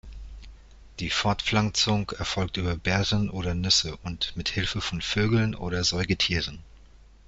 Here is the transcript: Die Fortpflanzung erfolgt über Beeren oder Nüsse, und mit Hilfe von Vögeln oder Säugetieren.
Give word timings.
Die 0.99 1.11
Fortpflanzung 1.11 2.09
erfolgt 2.17 2.57
über 2.57 2.75
Beeren 2.75 3.29
oder 3.29 3.53
Nüsse, 3.53 3.97
und 3.97 4.35
mit 4.35 4.49
Hilfe 4.49 4.81
von 4.81 4.99
Vögeln 4.99 5.53
oder 5.53 5.83
Säugetieren. 5.83 6.63